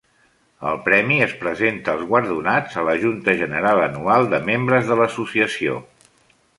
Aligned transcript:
El 0.69 0.79
premi 0.87 1.17
es 1.25 1.35
presenta 1.41 1.93
als 1.93 2.01
guardonats 2.13 2.79
a 2.83 2.87
la 2.89 2.97
junta 3.05 3.39
general 3.45 3.85
anual 3.87 4.29
de 4.35 4.43
membres 4.53 4.91
de 4.93 5.03
l'associació. 5.03 5.83